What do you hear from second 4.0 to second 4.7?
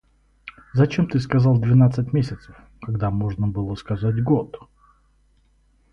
год?